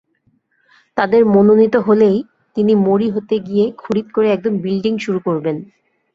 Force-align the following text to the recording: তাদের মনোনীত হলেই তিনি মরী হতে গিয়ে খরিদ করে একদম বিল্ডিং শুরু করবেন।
তাদের 0.97 1.21
মনোনীত 1.25 1.75
হলেই 1.87 2.17
তিনি 2.55 2.73
মরী 2.85 3.07
হতে 3.09 3.35
গিয়ে 3.39 3.65
খরিদ 3.77 4.07
করে 4.15 4.27
একদম 4.31 4.53
বিল্ডিং 4.57 4.93
শুরু 4.97 5.19
করবেন। 5.27 5.57